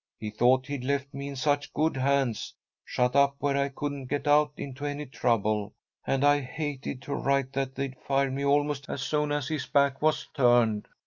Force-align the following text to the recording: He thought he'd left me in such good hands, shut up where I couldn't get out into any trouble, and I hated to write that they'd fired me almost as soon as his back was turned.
He 0.17 0.31
thought 0.31 0.65
he'd 0.65 0.83
left 0.83 1.13
me 1.13 1.27
in 1.27 1.35
such 1.35 1.71
good 1.75 1.95
hands, 1.95 2.55
shut 2.83 3.15
up 3.15 3.35
where 3.37 3.55
I 3.55 3.69
couldn't 3.69 4.07
get 4.07 4.27
out 4.27 4.51
into 4.57 4.83
any 4.83 5.05
trouble, 5.05 5.73
and 6.07 6.25
I 6.25 6.39
hated 6.41 7.03
to 7.03 7.13
write 7.13 7.53
that 7.53 7.75
they'd 7.75 7.99
fired 8.07 8.33
me 8.33 8.43
almost 8.43 8.89
as 8.89 9.03
soon 9.03 9.31
as 9.31 9.47
his 9.49 9.67
back 9.67 10.01
was 10.01 10.27
turned. 10.35 10.87